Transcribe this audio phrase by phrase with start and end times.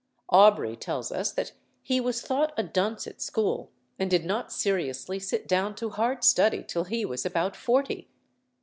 [0.31, 1.51] Aubrey tells us that
[1.83, 3.69] he was thought a dunce at school,
[3.99, 8.09] and did not seriously sit down to hard study till he was about forty.